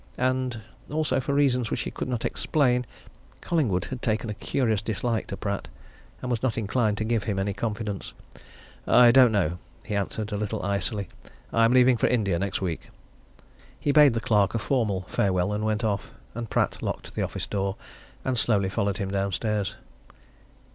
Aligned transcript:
And 0.17 0.61
also 0.89 1.19
for 1.19 1.31
reasons 1.35 1.69
which 1.69 1.81
he 1.81 1.91
could 1.91 2.07
not 2.07 2.25
explain 2.25 2.87
Collingwood 3.39 3.85
had 3.85 4.01
taken 4.01 4.31
a 4.31 4.33
curious 4.33 4.81
dislike 4.81 5.27
to 5.27 5.37
Pratt, 5.37 5.67
and 6.23 6.31
was 6.31 6.41
not 6.41 6.57
inclined 6.57 6.97
to 6.97 7.03
give 7.03 7.25
him 7.25 7.37
any 7.37 7.53
confidence. 7.53 8.13
"I 8.87 9.11
don't 9.11 9.31
know," 9.31 9.59
he 9.85 9.95
answered, 9.95 10.31
a 10.31 10.37
little 10.37 10.63
icily. 10.63 11.07
"I 11.53 11.65
am 11.65 11.71
leaving 11.73 11.97
for 11.97 12.07
India 12.07 12.39
next 12.39 12.61
week." 12.61 12.89
He 13.79 13.91
bade 13.91 14.15
the 14.15 14.21
clerk 14.21 14.55
a 14.55 14.57
formal 14.57 15.01
farewell 15.01 15.53
and 15.53 15.63
went 15.63 15.83
off, 15.83 16.09
and 16.33 16.49
Pratt 16.49 16.81
locked 16.81 17.13
the 17.13 17.21
office 17.21 17.45
door 17.45 17.75
and 18.25 18.39
slowly 18.39 18.69
followed 18.69 18.97
him 18.97 19.11
downstairs. 19.11 19.75